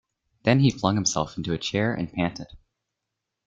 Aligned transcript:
Then 0.45 0.61
he 0.61 0.71
flung 0.71 0.95
himself 0.95 1.37
into 1.37 1.53
a 1.53 1.59
chair 1.59 1.93
and 1.93 2.11
panted. 2.11 2.47